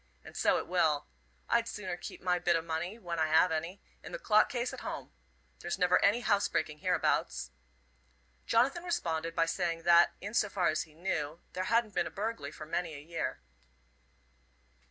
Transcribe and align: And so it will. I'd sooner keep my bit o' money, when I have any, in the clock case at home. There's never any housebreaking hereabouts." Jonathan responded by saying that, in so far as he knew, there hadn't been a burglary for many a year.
And 0.23 0.35
so 0.35 0.57
it 0.57 0.65
will. 0.65 1.05
I'd 1.47 1.67
sooner 1.67 1.95
keep 1.95 2.21
my 2.23 2.39
bit 2.39 2.55
o' 2.55 2.61
money, 2.63 2.97
when 2.97 3.19
I 3.19 3.27
have 3.27 3.51
any, 3.51 3.83
in 4.01 4.11
the 4.11 4.17
clock 4.17 4.49
case 4.49 4.73
at 4.73 4.79
home. 4.79 5.11
There's 5.59 5.77
never 5.77 6.03
any 6.03 6.21
housebreaking 6.21 6.79
hereabouts." 6.79 7.51
Jonathan 8.47 8.83
responded 8.83 9.35
by 9.35 9.45
saying 9.45 9.83
that, 9.83 10.13
in 10.19 10.33
so 10.33 10.49
far 10.49 10.69
as 10.69 10.81
he 10.85 10.95
knew, 10.95 11.41
there 11.53 11.65
hadn't 11.65 11.93
been 11.93 12.07
a 12.07 12.09
burglary 12.09 12.51
for 12.51 12.65
many 12.65 12.95
a 12.95 12.99
year. 12.99 13.41